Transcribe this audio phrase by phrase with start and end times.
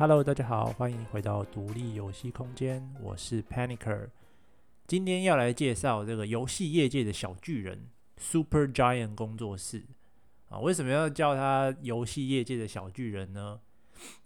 [0.00, 4.08] Hello，大家好，欢迎回到独立游戏空间，我是 Panicer。
[4.86, 7.86] 今天要来介绍这个游戏业界的小巨人
[8.16, 9.84] Super Giant 工作室
[10.48, 10.58] 啊。
[10.58, 13.60] 为什么要叫他游戏业界的小巨人呢？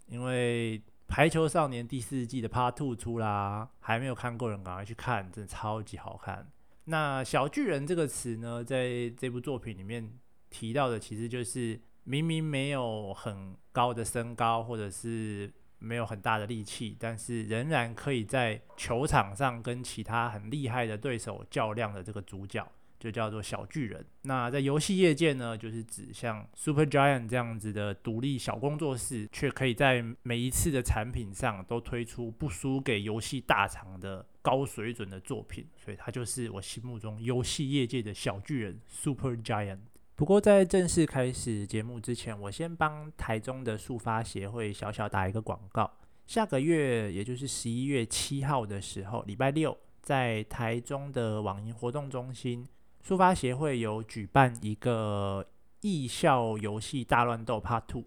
[0.07, 6.49] 因为《排球少年》第四季的 Part Two 出啦，还没有看过人赶快去看，真的超级好看。
[6.85, 10.09] 那小巨人这个词呢，在这部作品里面
[10.49, 22.67] 提到的，其实就是明明没有很高的身高，或者是没有很大的力气，但是仍然可以在球场上跟其他很厉害的对手较量的这个主角，
[22.99, 24.05] 就叫做小巨人。
[24.23, 39.79] 那在游戏业界呢，就是指像 Super Giant 这样子的独立小工作室，却可以在每一次的产品上都推出不输给游戏大厂的高水准的作品，所以它就是我心目中游戏业界的小巨人 Super Giant。
[40.17, 45.91] 不过，在正式开始节目之前，我先帮台中的速发协会小小打一个广告。
[46.25, 52.65] 下个月，也就是十一月七号的时候，礼拜六，在台中的网银活动中心，
[53.03, 55.45] 速发协会有举办一个
[55.81, 58.05] 艺校游戏大乱斗 Part Two，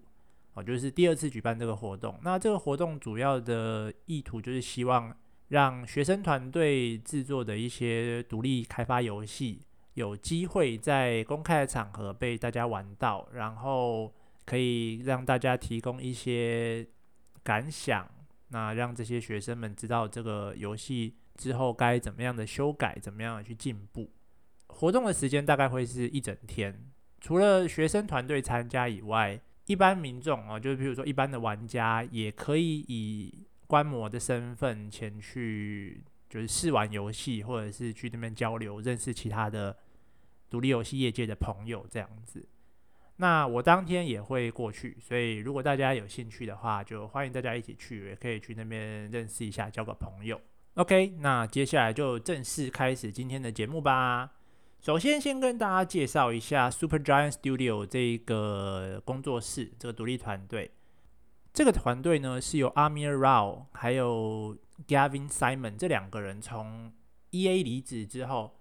[0.54, 2.18] 哦，就是第二次举办这个活动。
[2.22, 5.14] 那这个活动主要的意图就是希望
[5.48, 9.60] 让学生团队制作的一些独立开发游戏。
[9.98, 16.86] 有机会在公开的场合被大家玩到，然后可以让大家提供一些
[17.42, 18.08] 感想，
[18.50, 24.08] 那让这些学生们知道这个游戏之后该怎么样的修改，怎么样的去进步。
[24.68, 26.80] 活动的时间大概会是一整天，
[27.20, 39.76] 除了学生团队参加以外，一般民众啊，就是比如说一般的玩家，也可以以观摩的身份前去，就是试玩游戏，或者是去那边交流，认识其他的。
[40.50, 42.48] 独立游戏业界的朋友这样子，
[43.16, 50.40] 那我当天也会过去，所以如果大家有兴趣的话，就欢迎大家一起去，也可以去那边认识一下，交个朋友。
[50.74, 54.32] OK，那接下来就正式开始今天的节目吧。
[54.80, 60.70] 首先，先跟大家介绍一下 Super Giant Studio 这个工作室，这个独立团队。
[61.52, 66.92] 这个团队呢是由 Amir Rao 还有 Gavin Simon 这两个人从
[67.32, 68.57] EA 离职之后。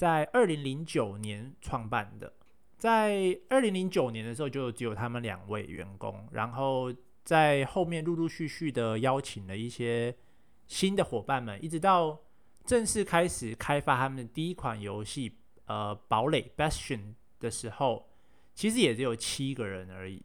[0.00, 2.32] 在二零零九年创办的，
[2.78, 6.90] 在二零零九年的时候就只有他们两位员工，然后
[7.22, 10.16] 在后面陆陆续续的邀请了一些
[10.66, 12.18] 新的伙伴们，一直到
[12.64, 18.08] 正式开始开发他们的第一款游戏，呃，堡垒 Bastion 的时候，
[18.54, 20.24] 其实也只有七个人而已。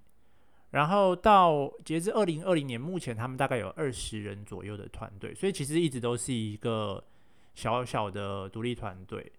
[0.69, 7.03] 然后到截至二零二零年，目前他们大概有二十人左右的团队，所以其实一直都是一个
[7.53, 9.29] 小小的独立团队。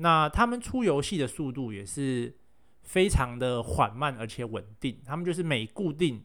[0.00, 2.34] 那他们出游戏的速度也是
[2.82, 6.24] 非常的缓慢而且稳定，他们就是每固定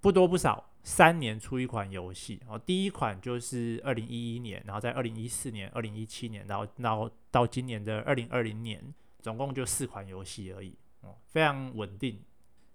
[0.00, 8.82] 不多不少三年出一款游戏，哦，第一款就是二零一一年，然后在二零一四年、二零一七年，然后然后到今年的二零二零年，
[9.20, 12.20] 总共就四款游戏而已，哦，非常稳定。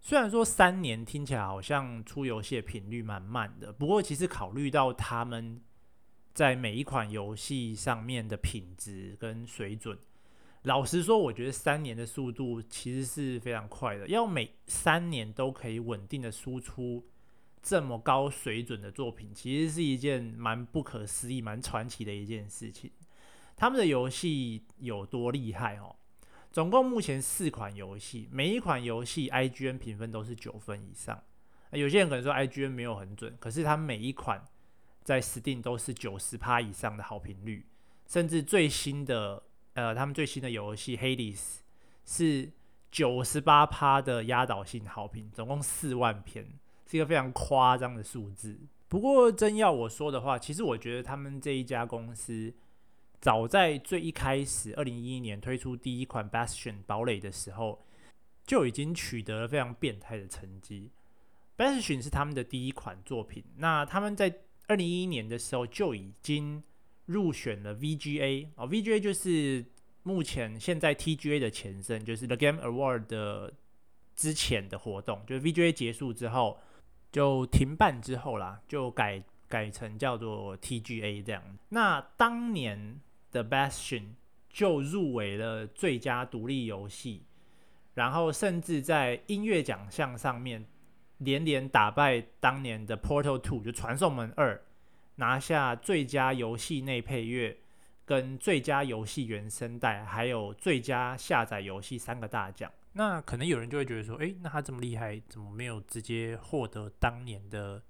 [0.02, 5.62] 虽然说三年听起来好像出游戏的频率蛮慢的，不过其实考虑到他们。
[6.36, 9.98] 在每一款游戏上面的品质跟水准，
[10.64, 14.06] 老实说，我觉得三年的速度其实是非常快的。
[14.10, 17.08] 要每三年都可以稳定的输出
[17.64, 22.92] 这么高水准的作品，其实是一件蛮不可思议、蛮传奇的一件事情。
[23.56, 25.96] 他们的游戏有多厉害哦？
[26.52, 31.24] 总共目前四款游戏，每一款游戏 IGN 评分都是九分以上。
[31.72, 34.44] 有些人可能说 IGN 没有很准，可是他每一款。
[35.06, 37.64] 在 Steam 都是九十趴以上的好评率，
[38.08, 39.44] 甚至最新的
[39.76, 41.38] 呃，他们最新的游戏《Hades》
[42.04, 42.52] 是
[42.90, 46.46] 九十八趴的压倒性好评，总共四万篇，
[46.88, 48.60] 是一个非常夸张的数字。
[48.88, 52.52] 不过真要我说的话，其实我觉得他们这一家公司
[53.22, 57.86] 早在最一开始，二零一一年推出第一款《Bastion》堡垒的时候，
[58.44, 60.90] 就已经取得了非常变态的成绩。
[61.64, 64.34] 《Bastion》是他们的第一款作品，那他们在
[64.68, 66.64] 二零一一年的时候就已经
[67.06, 69.64] 入选了 VGA 哦，VGA 就是
[70.04, 73.54] 目前现在 TGA 的前身，就是 The Game Award 的
[74.16, 76.60] 之前的活动，就是 VGA 结束之后
[77.12, 81.44] 就停办之后啦，就改改成叫做 TGA 这样。
[81.70, 83.00] 那当年
[83.32, 84.14] 的 Bastion
[84.50, 87.24] 就入围了最佳独立游戏，
[87.94, 90.66] 然后甚至在音乐奖项上面。
[91.20, 94.62] 连连打败当年的 Portal Two，就传送门二，
[95.16, 97.58] 拿下最佳游戏内配乐、
[98.06, 102.72] 跟最佳游戏原声带，还有最佳下载游戏三个大奖。
[102.94, 107.84] 那可能有人就会觉得说，诶，那他这么厉害，怎么没有直接获得当年的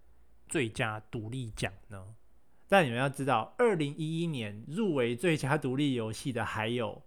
[0.48, 2.16] 最佳独立奖呢？
[2.68, 6.94] 但你们要知道，二零一一年入围最佳独立游戏的还有《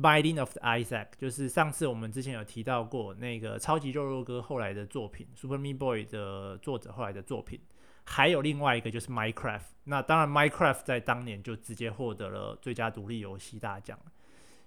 [0.00, 7.60] Binding of Isaac》，就是上次我们之前有提到过那个超级肉肉哥后来的作品，《Super Me Boy》的作者后来的作品。
[8.04, 13.98] 还有另外一个就是 Minecraft，那当然 Minecraft 在当年就直接获得了最佳独立游戏大奖，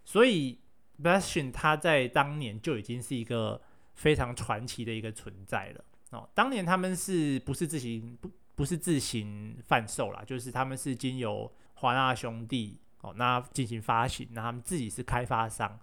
[0.06, 0.60] 所以
[1.02, 3.60] Bastion 它在当年就已经是一个
[3.96, 6.30] 非常传奇的一个存在了哦。
[6.36, 15.80] 当年他们是不是自行不不是自行贩售啦，就是他们是经由华纳兄弟哦那进行发行，那他们自己是开发商，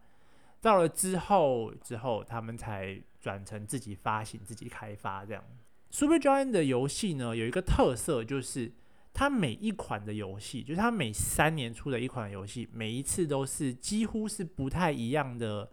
[0.61, 5.43] 到了之后之后他们才转成自己发行自己开发这样。
[5.91, 8.71] Supergiant 的游戏呢，有一个特色，就是
[9.15, 15.71] 它每一款的游戏，就是它每三年出的一款游戏，每一次都是几乎是不太一样的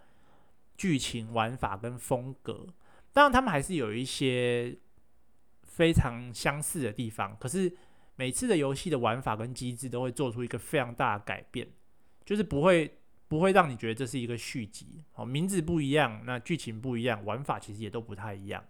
[0.78, 2.66] 剧情、玩法跟风格。
[3.12, 4.78] 当然，他们还是有一些
[5.64, 7.72] 非常相似的地方，可是
[8.16, 11.68] 每次的游戏的玩法跟机制都会做出一个非常大的改变，
[12.24, 15.04] 就是不会不会让你觉得这是一个续集。
[15.16, 18.64] 哦，名字不一样，那剧情不一样，玩法其实也都不太一样。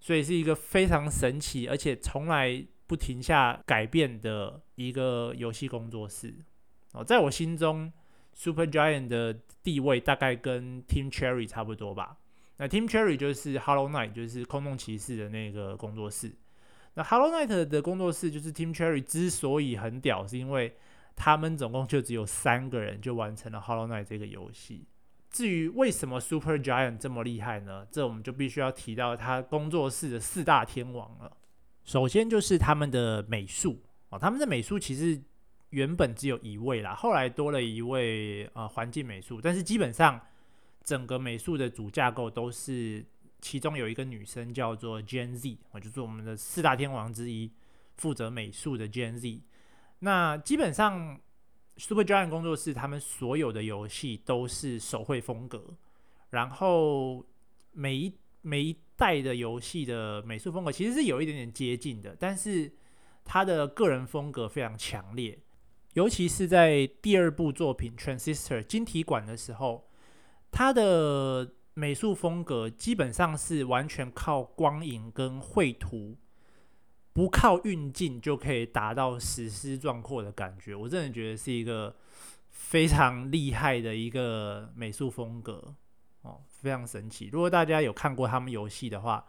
[0.00, 6.34] 所以是一个非常神奇，而且从来不停下改变的一个游戏工作室
[6.92, 7.92] 哦，在我心中
[8.36, 9.32] ，Supergiant 的
[9.62, 12.18] 地位大概跟 Team Cherry 差不多吧。
[12.58, 16.32] 那 Team Cherry 就是 Hollow Knight，就是空洞骑士的那个工作室。
[16.96, 20.74] 那 Hello Night 的工作室就是 Team Cherry 之所以很屌，是因为
[21.14, 24.86] 他们总共就只有三个人就完成了 Hello Night 这个游戏。
[25.28, 27.86] 至于为什么 Supergiant 这么厉害呢？
[27.90, 31.36] 这我们就必须要提到他工作室的四大天王了。
[31.84, 35.20] 首先就是他们的美术哦，他们的美术其实
[35.70, 40.18] 原本只有一位啦，后来多了一位呃环境美术，但是基本上
[40.82, 43.04] 整个美术的主架构都是
[43.40, 47.52] 其中有一个女生叫做 Gen Z，我就是我们的四大天王之一，
[47.96, 49.42] 负责美术的 Gen Z。
[50.00, 51.20] 那基本上。
[51.78, 55.76] Supergiant 工作室，他们所有的游戏都是手绘风格，
[56.30, 57.22] 然后
[57.72, 62.72] 每一每一代的游戏的美术风格其实是有一点点接近的，但是
[63.26, 65.38] 他的个人风格非常强烈，
[65.92, 69.90] 尤其是在第二部作品《Transistor》晶体管的时候，
[70.50, 76.16] 他的美术风格基本上是完全靠光影跟绘图。
[77.12, 81.94] 不靠运镜就可以达到史诗壮阔的感觉，我真的觉得是一个
[82.50, 85.74] 非常厉害的一个美术风格
[86.22, 87.30] 哦，非常神奇。
[87.32, 89.24] 如果大家有看过他们游戏的话，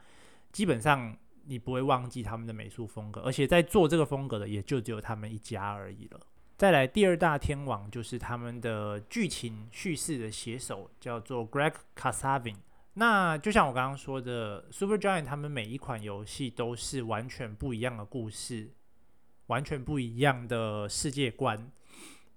[0.52, 6.20] 基本上你不会忘记他们的美术风格，而且在做这个风格的也就只有他们一家而已了。
[6.58, 12.56] 再来第二大天王就是他们的剧情叙事的写手，叫做 Greg Kasavin。
[12.96, 18.72] 那就像我刚刚说的，Supergiant 他们每一款游戏都是完全不一样的故事，
[19.46, 21.72] 完全不一样的世界观，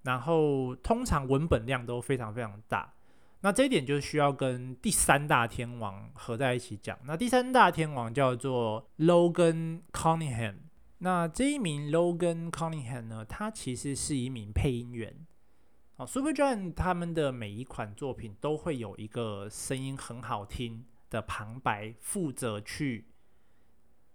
[0.02, 2.93] 然后通常文本量都非常非常大。
[3.40, 6.99] 那这一点就需要跟第三大天王合在一起讲。
[7.05, 10.56] 那第三大天王叫做 Logan Cunningham。
[11.02, 15.26] 那这一名 Logan Cunningham 呢，他其实是一名配音员。
[15.97, 23.07] 哦 Supergiant 他们的每一款作品都会有一个声音很好听的旁白，负责去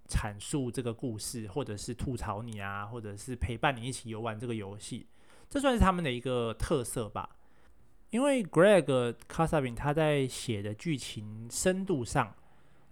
[0.08, 5.08] 阐述这个故事，或者是吐槽你啊，或者是陪伴你一起游玩这个游戏，
[5.50, 7.38] 这算是他们的一个特色吧。
[8.12, 12.36] 因为 Greg Kasavin 他在写的剧情深度上，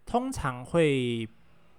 [0.06, 1.30] 通常会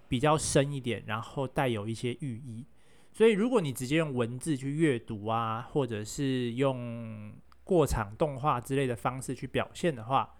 [0.08, 2.66] 比较深一点，然后带有一些寓意。
[3.12, 7.32] 所以，如果你直接用文字去阅读啊，或者是用
[7.62, 10.34] 过场动画之类的方式去表现的话，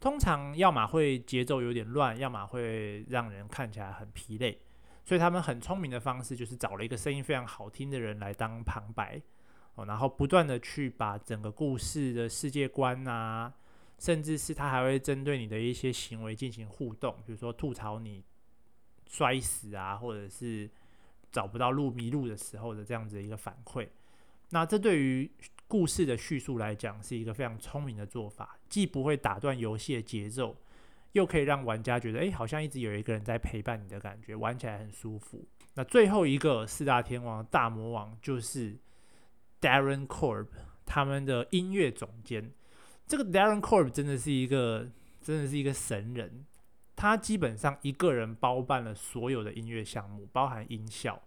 [0.00, 4.58] 通常要么会节奏有点乱，要么会让人看起来很疲累。
[5.04, 9.20] 所以他们很聪明的方式就是找了一个声音非常好听的人来当旁白，
[9.74, 13.52] 哦，然后不断的去把整个故事的世界观啊，
[13.98, 18.24] 甚至是他还会针对你的一些行为进行互动，比如说吐槽你
[19.08, 20.68] 摔死啊，或者是。
[21.34, 23.88] 找不到路、迷路的时候的这样子一个反馈，
[24.50, 25.28] 那这对于
[25.66, 30.56] 故事的叙述来讲是一个非常聪明的做法，既不会打断游戏的节奏，
[31.10, 35.44] 又可以让玩家觉得，哎，好像一直有一个人在陪伴你的感觉，玩起来很舒服。
[35.74, 38.76] 那最后一个四大天王大魔王就是
[39.60, 40.46] Darren Korb，
[40.86, 42.52] 他们的音乐总监。
[43.08, 44.88] 这个 Darren Korb 真的是一个，
[45.20, 46.46] 真的是一个神人。
[47.04, 51.20] 他基本上一个人包办了所有的音乐项目，包含音效。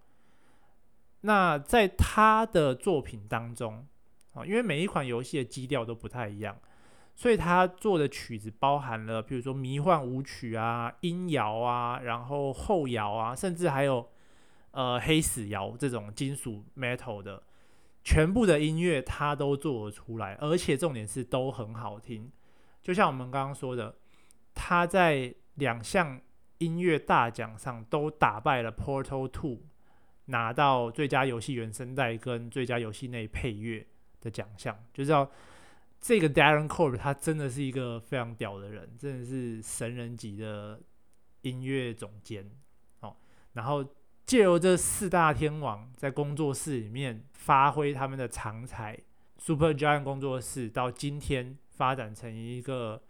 [1.21, 3.85] 那在他的作品当中，
[4.33, 6.57] 啊，因为每一款游戏的基调都不太一样，
[7.13, 14.09] 所以他做的曲子包含了，比如说迷幻舞曲啊、音摇啊，然后后摇啊，甚至还有
[14.71, 17.43] 呃黑死摇这种金属 metal 的，
[18.03, 22.31] 全部的音乐他都做得出来，而且重点是都很好听。
[22.81, 23.95] 就像我们刚刚说的，
[24.55, 26.19] 他在两项
[26.57, 29.59] 音乐大奖上都打败了 Portal Two，
[30.25, 33.85] 拿到最佳游戏原声带跟最佳游戏内配乐
[34.21, 35.29] 的奖项，就知道
[36.01, 40.79] 这个 Darren Corb 他真的是一个非常屌的人，真的是神人级的
[41.41, 42.49] 音乐总监
[43.01, 43.15] 哦。
[43.53, 43.85] 然后
[44.25, 48.97] 借由这四大天王在工作室里面发挥他们的长才
[49.39, 53.01] ，Supergiant 工作室到今天发展成一个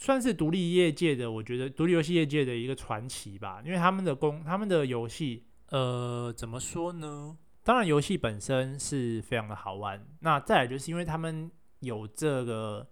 [0.00, 3.60] 算是独立业界的，我觉得独立游戏业界的一个传奇吧。
[3.62, 7.36] 因为他们的工，他们的游戏，呃，怎么说呢？
[7.62, 10.02] 当然，游戏本身是非常的好玩。
[10.20, 12.88] 那再来就是因为他们有这个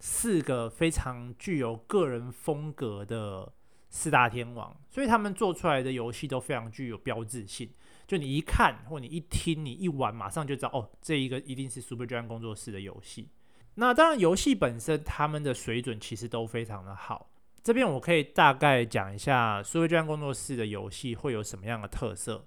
[0.00, 3.52] 四个非常具有个人风格的
[3.88, 7.70] 四大天王，所以他们做出来的游戏都非常具有标志性。
[8.08, 13.28] 就你一看或你一听，你一玩，马上就知道哦，这一个一定是 Supergiant 工作室的游戏。
[13.74, 17.30] 那当然，游戏本身他们的水准其实都非常的好。
[17.62, 22.46] 这边我可以大概讲一下 Supergiant 工作室的游戏会有什么样的特色。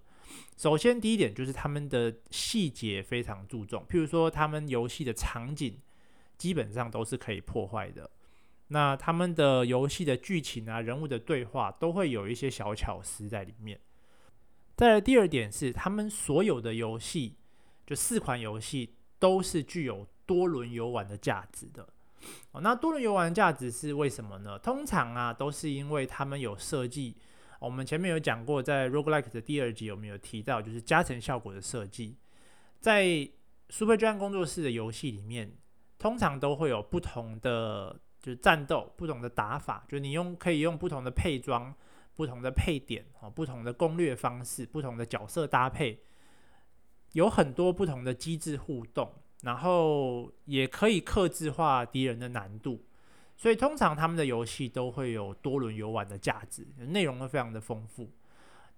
[0.57, 5.79] 首先，第一点就是他们的细节非常注重，譬如说他们游戏的场景
[6.37, 8.09] 基本上都是可以破坏的。
[8.69, 13.79] 那他们的游戏的剧情啊、人物的对话都会有一些小巧思在里面。
[14.75, 17.37] 再来，第二点是他们所有的游戏，
[17.85, 21.87] 就四款游戏都是具有多轮游玩的价值的。
[22.51, 24.57] 哦，那多轮游玩的价值是为什么呢？
[24.59, 27.17] 通常啊，都是因为他们有设计。
[27.59, 32.17] 我们前面有讲过，在 Roguelike 的第二集有没有提到，就是加成效果的设计，
[32.79, 33.05] 在
[33.69, 35.55] Supergiant 工作室的游戏里面，
[35.97, 41.73] 通常都会有不同的就是战斗，不同的打法，就你用可以用不同的配装、
[42.15, 46.03] 不同的配点哦，不同的攻略方式、不同的角色搭配，
[47.13, 49.09] 有很多不同的机制互动，
[49.43, 52.83] 然后也可以克制化敌人的难度。
[53.37, 58.09] 所以通常他们的游戏都会有多轮游玩的价值，内容都非常的丰富。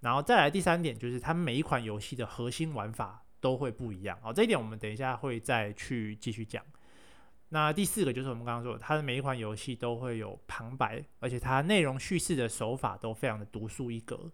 [0.00, 4.18] 然后再来第三点就是，他们每一款游戏的核心玩法都会不一样。
[4.22, 6.62] 好，这一点我们等一下会再去继续讲。
[7.50, 14.30] 那第四个就是我们刚刚说的，它的每一款游戏都会有旁白，而且它内容叙事的手法都非常的独树一格。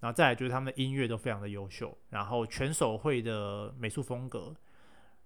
[0.00, 4.54] 然后再来就是他们的音乐都非常的优秀，然后全手绘的美术风格。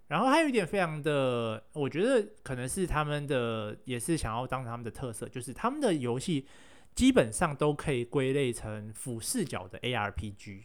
[0.08, 6.46] 然后还有一点非常的，我觉得可能是他们的，也是想要当成他们的特色，就是他们的游戏
[6.94, 10.62] 基本上都可以归类成俯视角的 ARPG。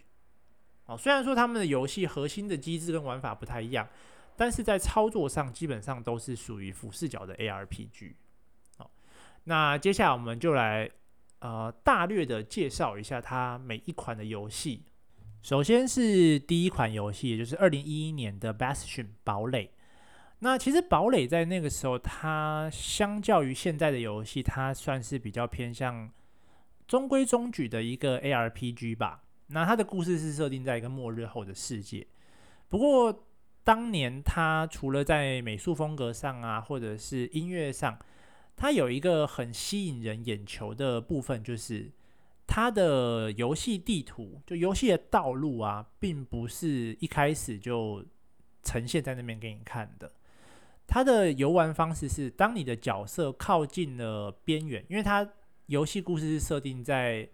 [0.86, 3.86] 哦，虽然说他们的游戏核心的机制跟玩法不太一样，
[4.34, 8.14] 但是在操作上基本上都是属于俯视角的 ARPG。
[8.78, 8.90] 好，
[9.44, 10.90] 那接下来我们就来
[11.40, 14.84] 呃大略的介绍一下它每一款的游戏。
[15.44, 19.70] 首先是第一款游戏，也就是二零一一年的《Bastion》堡垒。
[20.38, 26.10] 那其实堡垒在那个时候，它相较于现在的游戏，它算是比较偏向
[26.88, 29.22] 中规中矩的一个 ARPG 吧。
[29.48, 32.06] 那它的故事是设定在一个末日后的世界。
[32.70, 33.26] 不过
[33.62, 37.98] 当年它除了在美术风格上啊，或者是音乐上，
[38.56, 41.92] 它有一个很吸引人眼球的部分，就是。
[42.46, 48.04] 它的游戏地图，就游戏的道路啊，并不是一开始就
[48.62, 50.12] 呈现在那边给你看的。
[50.86, 55.26] 它的游玩方式是，当你的角色靠近了边缘，因为它
[55.66, 57.26] 游戏故事是设定在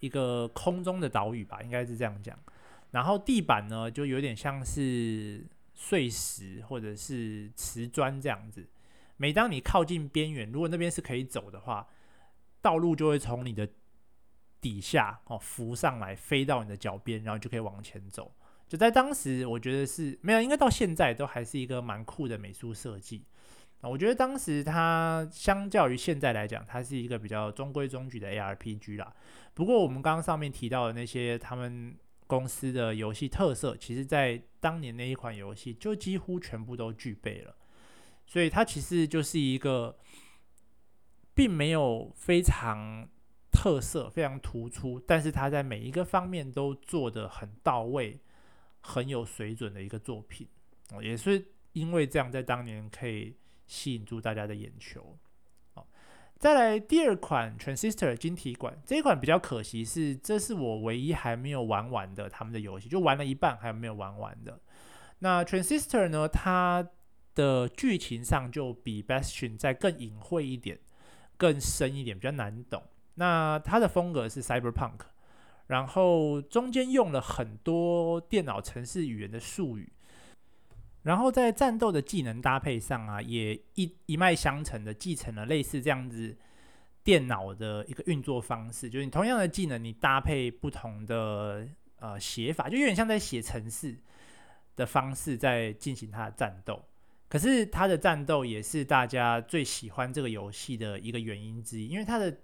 [0.00, 2.38] 一个空中的岛屿吧，应该是这样讲。
[2.92, 5.44] 然后地板呢，就有点像是
[5.74, 8.66] 碎石或者是瓷砖这样子。
[9.18, 11.86] 每当你靠近边缘，如果那边是可以走的话，
[12.62, 13.68] 道路就会从你的
[14.60, 18.34] 底下哦，浮上来，飞到你的脚边，然后就可以往前走。
[18.66, 23.24] 就在当时，我觉得是没有，应该到现在都还是一个蛮酷的美术设计。
[23.80, 29.14] 啊，我觉得当时它相较于现在来讲，它是一个比较中规中矩的 ARPG 啦。
[29.54, 31.94] 不过我们刚刚上面提到的那些他们
[32.26, 37.54] 公司的游戏特色，其实在当年那一款游戏就几乎全部都具备了。
[38.26, 39.96] 所以它其实就是一个，
[41.34, 43.08] 并没有非常。
[43.56, 48.20] 特色非常突出，但是他在每一个方面都做得很到位，
[48.82, 50.46] 很有水准的一个作品，
[50.92, 53.34] 哦，也是因为这样，在当年可以
[53.66, 55.16] 吸引住大家的眼球。
[55.72, 55.86] 哦，
[56.38, 64.60] 再来第二款 Transistor 晶体管这一款比较可惜是，这是我唯一还没有玩完的他们的游戏，就玩了一半还没有玩完的。
[65.20, 66.86] 那 Transistor 呢，它
[67.34, 70.78] 的剧情上就比 Bastion 再更隐晦一点，
[71.38, 72.82] 更深一点，比较难懂。
[73.16, 75.00] 那它的风格是 cyberpunk，
[75.66, 79.90] 然后中间用了很多电脑程式语言的术语，
[81.02, 86.36] 然后在战斗的技能搭配上啊，也一一脉相承的继承了类似这样子
[87.02, 91.66] 电脑的一个运作方式，就是你同样的技能，你搭配不同的
[91.98, 93.96] 呃写法，就有点像在写程式
[94.76, 96.84] 的方式在进行它的战斗。
[97.28, 102.36] 可是它的战斗也是大家最喜欢这个游戏的一个原因之一，因为它的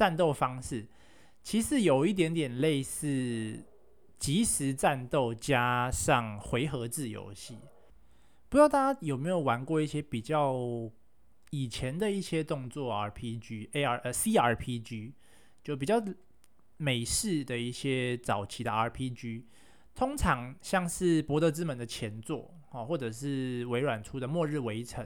[0.00, 0.86] 战斗方式。
[1.42, 3.62] 其实有一点点类似
[4.18, 7.58] 即时战斗加上回合制游戏，
[8.48, 10.56] 不知道大家有没有玩过一些比较
[11.50, 15.12] 以前的一些动作 RPG、AR 呃 CRPG，
[15.62, 16.02] 就比较
[16.78, 19.42] 美式的一些早期的 RPG，
[19.94, 25.04] 通常像是《博德之门》的前作啊，或者是微软出的《末日围城》。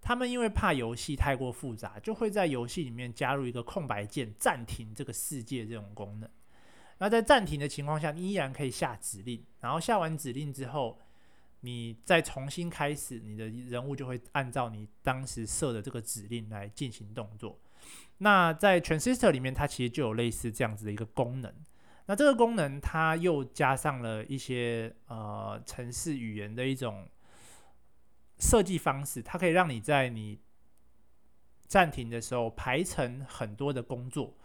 [0.00, 6.30] 他们因为怕游戏太过复杂，就会在游戏里面加入一个空白键，暂停这个世界这种功能。
[6.98, 11.00] 那在暂停的情况下，依然可以下指令，然后下完指令之后，
[11.60, 17.58] 你再重新开始，你的人物就会按照你当时设的这个指令来进行动作。
[18.18, 21.52] 那在 Transistor 里面，它其实就有类似这样子的一个功能。
[22.06, 27.08] 那这个功能它又加上了一些呃程式语言的一种。
[28.38, 30.38] 设计方式，它可以让你在你
[31.66, 34.36] 暂停的时候排成很多的工作，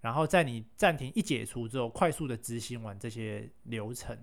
[0.00, 4.16] 然后在你暂停一解除之后，快速的执行完这些流程，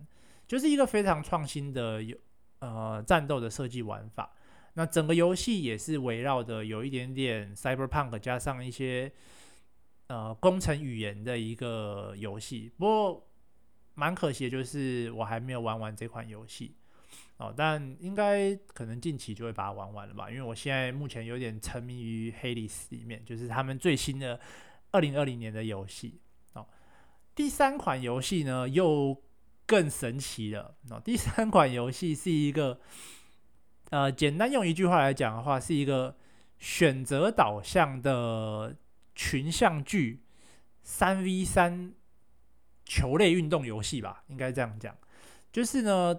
[0.48, 2.16] 就是一个非常创新的有
[2.60, 4.32] 呃战斗的设计玩法。
[4.76, 9.12] 那整个游戏也是围绕的有一点点 Cyberpunk 加上一些
[10.08, 12.72] 呃工程语言的一个游戏。
[12.78, 13.28] 不过
[13.94, 16.76] 蛮可惜的就是我还没有玩完这款游戏。
[17.38, 24.40] 哦，但应该可能近期就会把它玩完了吧，因为我现在目前有点沉迷于黑历史里面，就是他们最新的
[24.92, 26.22] 二零二零年的游戏。
[26.54, 26.66] 哦，
[27.36, 29.22] 第三款游戏呢又
[29.66, 30.78] 更神奇了。
[30.90, 32.80] 哦，第三款游戏是一个，
[33.90, 36.16] 呃，简单用一句话来讲的话，是一个
[36.58, 38.78] 选择导向的
[39.14, 40.24] 群像剧
[40.84, 41.94] 三 V 三
[42.86, 44.98] 球类运动游戏吧，应该这样讲，
[45.52, 46.18] 就是呢。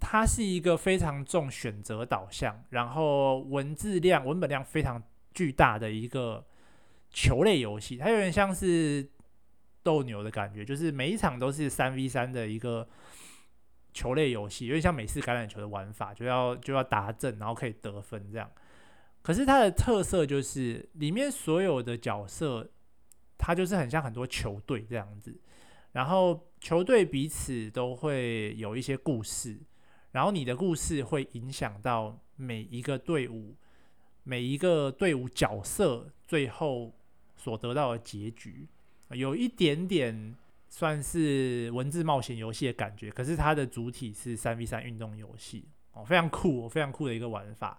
[0.00, 5.02] 它是一个非常重选择导向，然后文字量、文本量非常
[5.34, 6.46] 巨大的一个
[7.10, 7.96] 球类游戏。
[7.96, 9.06] 它有点像是
[9.82, 12.88] 斗牛的感觉，就是每一场都是三 v 三的一个
[13.92, 18.50] 球类游戏，有点像美式橄榄球的玩法，就要就要打阵，然后可以得分这样。
[19.20, 22.70] 可是它的特色就是里面所有的角色，
[23.36, 25.38] 它就是很像很多球队这样子，
[25.92, 29.60] 然后球队彼此都会有一些故事。
[30.12, 33.54] 然后你的故事会影响到每一个队伍，
[34.24, 36.92] 每一个队伍角色最后
[37.36, 38.66] 所得到的结局，
[39.10, 40.34] 有一点点
[40.68, 43.10] 算是文字冒险游戏的感觉。
[43.10, 47.78] 可是它的主体是三 v 三运动游戏哦，非常酷，哦非常酷的一个玩法。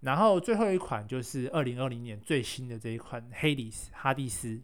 [0.00, 4.60] 然后最后一款就是二零二零年最新的这一款《黑里斯》哈迪斯。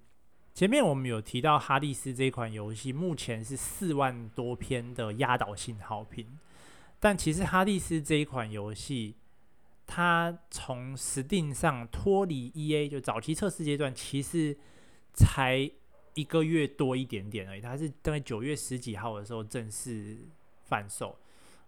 [0.55, 6.38] 前面我们有提到哈迪斯这款游戏，目前是四万多篇的压倒性好评。
[7.03, 9.17] 但其实哈迪斯这一款游戏，
[9.88, 14.57] 它从 Steam 上脱离 EA 就早期测试阶段，其实
[15.12, 15.69] 才
[16.15, 17.61] 一个月多一点点而已。
[17.61, 20.17] 它是大概九月十几号的时候正式
[20.62, 21.19] 贩售，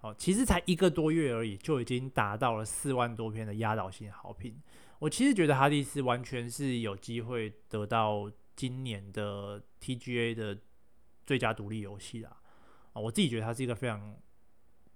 [0.02, 4.54] 哦，其实才一个多月而已，就已经达到了四万多篇的压倒性好评。
[5.00, 10.56] 我其实觉得哈迪斯完全是有机会得到今年的 TGA 的
[11.26, 12.36] 最佳独立游戏啦。
[12.92, 14.14] 啊，我自己觉得它是一个非常。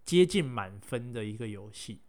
[0.08, 2.00] 接近满分的一个游戏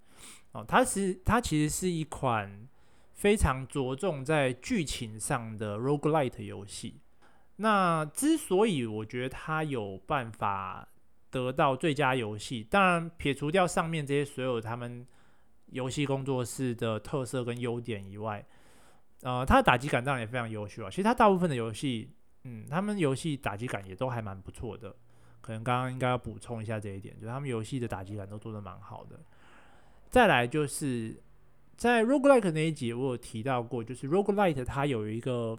[0.53, 2.65] 哦，它是它其实是一款
[3.13, 7.01] 非常着重在剧情上的 roguelite 游戏。
[7.57, 10.87] 那之所以我觉得它有办法
[11.29, 15.05] 得到最佳游戏，当然撇除掉上面这些所有他们
[15.71, 18.45] 游戏工作室的特色跟优点以外，
[19.23, 20.89] 呃，它的打击感当然也非常优秀啊。
[20.89, 22.09] 其实它大部分的游戏，
[22.45, 24.95] 嗯，他们游戏打击感也都还蛮不错的。
[25.41, 29.19] 可能刚刚应该要补充一下这一点，就是他们游戏的打击感都做得蛮好的。
[30.09, 31.21] 再来就是
[31.77, 35.57] 在 Roguelike 那一集，我有提到过，就是 Roguelike 它有一个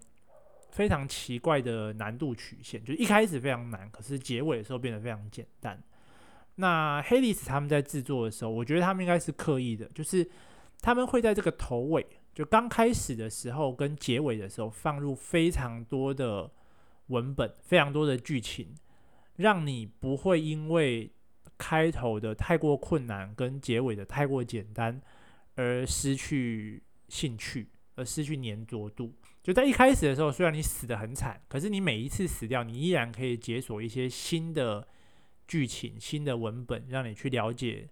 [0.71, 5.81] 非常奇怪的难度曲线，就一开始非常难，可是结尾的时候变得非常简单。
[6.57, 10.29] 那 Hades 他们在制作的时候，我觉得他们应该是刻意的，就是
[10.81, 16.51] 他们会在这个头尾，就刚开始的时候跟结尾的时候放入非常多的
[17.07, 18.75] 文本，非常多的剧情。
[19.41, 21.11] 让你不会因为
[21.59, 25.01] 开头的太过困难跟结尾的太过简单
[25.57, 29.13] 而失去兴趣，而失去粘着度。
[29.43, 34.87] 就在一开始的时候，虽然你死得很惨，可是你每一次死掉，你依然可以解锁一些新的
[35.49, 37.89] 剧情、新的文本，让你去了解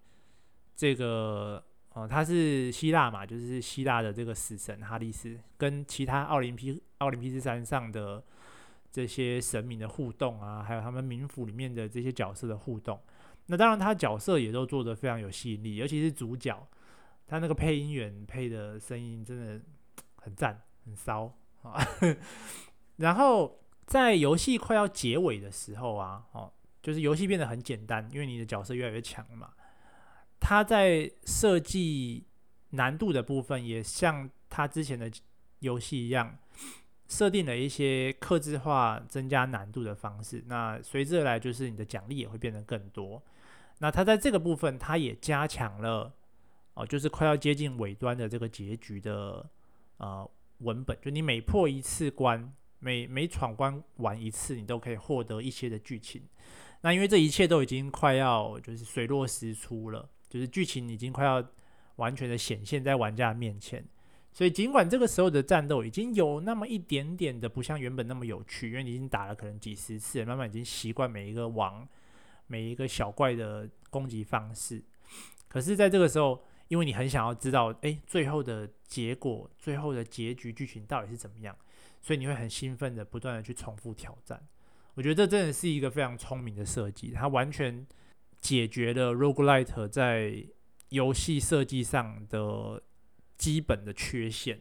[0.76, 1.64] 这个。
[1.94, 8.22] 哦，他是希腊嘛，就是希腊的这个死神哈迪斯，跟其他奥林匹奥林匹斯山上的
[8.90, 13.00] 这些神明的互动啊，还有他们冥府里面的这些角色的互动。
[13.46, 16.66] 那当然，他角色也都做得非常有吸引力，尤其是主角，
[17.26, 19.60] 他那个配音员配的声音真的
[20.16, 21.80] 很赞，很骚啊。
[22.96, 29.50] 然后在游戏快要结尾的时候啊，哦，就是游戏变得很简单，因为你的角色越来越强了嘛。
[30.40, 32.26] 他在设计
[32.70, 35.10] 难度的部分，也像他之前的
[35.60, 36.36] 游戏一样，
[37.08, 40.44] 设定了一些克制化增加难度的方式。
[40.46, 43.20] 那随之而来就是你的奖励也会变得更多。
[43.78, 46.12] 那它在这个部分，它也加强了
[46.74, 49.44] 哦，就是快要接近尾端的这个结局的
[49.96, 56.22] 呃文本，就你每破一次关，每每闯关完一次，你都可以获得一些的剧情。
[56.82, 60.08] 那因为这一切都已经快要就是水落石出了。
[60.28, 61.42] 就是剧情已经快要
[61.96, 63.82] 完全的显现在玩家面前，
[64.38, 71.84] 所以尽管这个时候的战斗已经有那么一点点的不像原本那么有趣，因为你已经打了可能几十次，慢慢已经习惯每一个王、
[72.46, 74.80] 每一个小怪的攻击方式。
[75.48, 81.56] 可是，在这个时候，因为你很想要知道，哎，最后的结果、最后的结局剧情到底是怎么样，
[82.00, 84.40] 所以你会很兴奋的不断的去重复挑战。
[84.94, 87.84] 我觉得这真的是一个非常聪明的设计，它完全。
[88.40, 90.46] 解决了 roguelite 在
[90.90, 92.80] 游戏设计上的
[93.38, 94.60] 基本的缺陷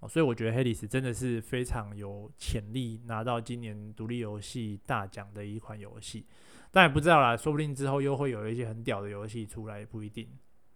[0.00, 6.26] 哦，所以我觉得 Hades 真的是非常有潜力拿到今年独立游戏大奖的一款游戏，
[6.72, 10.26] 但也不知道啦，说不定之后又会有一些很屌的游戏出来，不一定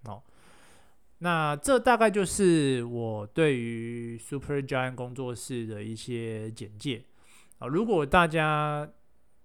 [0.04, 0.22] 哦。
[1.18, 7.02] 那这大概就是我对于 Supergiant 工作室的一些简介
[7.58, 8.88] 啊，如果大家。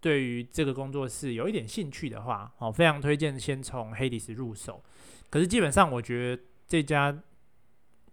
[0.02, 4.82] 对于这个工作室有一点兴趣的话，哦，非常推荐先从 Hades 入手。
[5.30, 7.22] 可是基本上，我觉得这家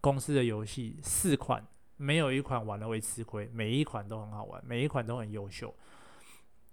[0.01, 1.65] 公司的游戏四款
[1.97, 5.75] 没有一款玩了会吃亏，每一款都很好玩，每一款都很优秀。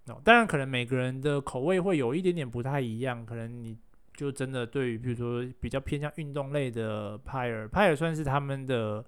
[0.08, 3.78] 哦，当然可能每个人的口味会有一点点不太一样，可能你
[4.16, 9.04] 就真的对于比如说比较偏向运动类的 Pyre，Pyre 算是他们的。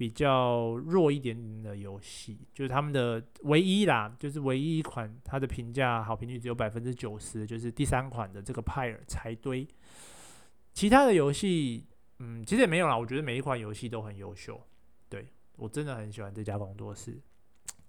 [0.00, 9.68] 比较弱一点点的游戏，就是他们的唯一啦，就是唯一一款它的评价好评率只有百分之九十，就是第三款的这个派尔柴堆。
[10.72, 11.84] 其他的游戏，
[12.20, 12.96] 嗯，其实也没有啦。
[12.96, 14.60] 我觉得每一款游戏都很优秀，
[15.08, 17.20] 对，我真的很喜欢这家工作室。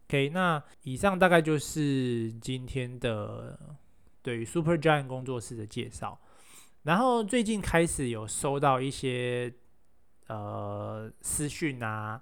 [0.08, 3.60] OK，那以上大概就是今天的
[4.22, 6.20] 对于 Supergiant 工作室的介绍。
[6.84, 9.54] 然后最近开始有收到一些。
[10.28, 12.22] 呃，私讯啊，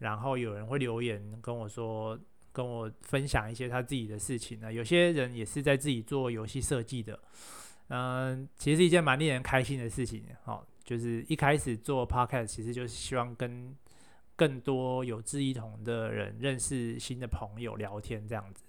[0.00, 2.18] 然后有人会留言跟我说，
[2.52, 4.70] 跟我分享一些他自己的事情呢。
[4.70, 7.18] 有些人也是在自己做游戏设计的，
[7.88, 10.26] 嗯，其实是一件蛮令人开心的事情。
[10.44, 13.76] 哦，就是一开始做 podcast，其实就是希望跟
[14.34, 18.64] 更多有志一同的人认识新的朋友，聊天这样子。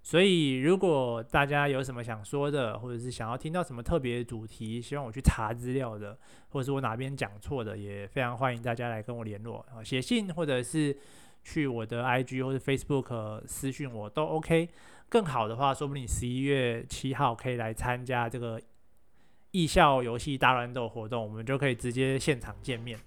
[0.00, 6.16] 所以，如果大家有什么想说的，或者是想要听到什么特别的主题，希望我去查资料的，
[6.50, 10.96] 或者是我哪边讲错的，也非常欢迎大家来跟我联络啊，写信或者是
[11.42, 14.68] 去我的 IG 或者 Facebook 私讯我都 OK。
[15.08, 18.60] 更好的话，说不定十一月七号可以来参加这个
[19.56, 22.98] 艺校游戏大乱斗活动，我们就可以直接现场见面。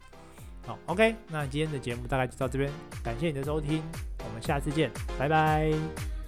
[0.65, 2.71] 好，OK，那今天的节目大概就到这边，
[3.03, 3.83] 感谢你的收听，
[4.25, 6.18] 我们下次见，拜拜。